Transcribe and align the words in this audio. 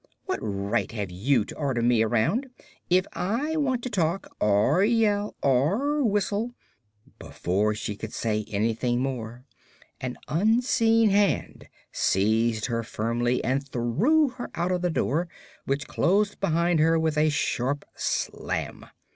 "What 0.25 0.39
right 0.41 0.91
have 0.93 1.11
you 1.11 1.45
to 1.45 1.55
order 1.57 1.83
me 1.83 2.01
around? 2.01 2.47
If 2.89 3.05
I 3.13 3.55
want 3.55 3.83
to 3.83 3.89
talk, 3.91 4.35
or 4.39 4.83
yell, 4.83 5.35
or 5.43 6.03
whistle" 6.03 6.55
Before 7.19 7.75
she 7.75 7.95
could 7.95 8.11
say 8.11 8.43
anything 8.47 8.99
more 8.99 9.45
an 9.99 10.17
unseen 10.27 11.11
hand 11.11 11.69
seized 11.91 12.65
her 12.65 12.81
firmly 12.81 13.43
and 13.43 13.69
threw 13.69 14.29
her 14.29 14.49
out 14.55 14.71
of 14.71 14.81
the 14.81 14.89
door, 14.89 15.27
which 15.65 15.85
closed 15.85 16.39
behind 16.39 16.79
her 16.79 16.97
with 16.97 17.15
a 17.15 17.29
sharp 17.29 17.85
slam. 17.93 18.87